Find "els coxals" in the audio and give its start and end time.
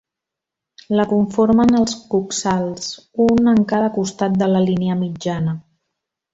1.81-2.89